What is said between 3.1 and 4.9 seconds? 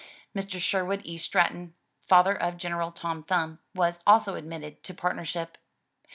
Thumb, was also admitted